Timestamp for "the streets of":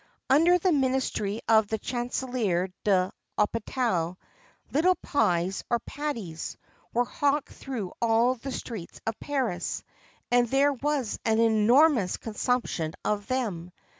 8.33-9.19